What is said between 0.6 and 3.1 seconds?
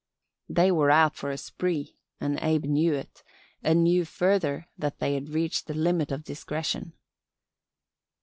were out for a spree and Abe knew